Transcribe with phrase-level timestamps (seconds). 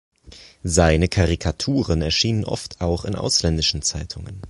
[0.63, 4.39] Seine Karikaturen erschienen oft auch in ausländischen Zeitungen.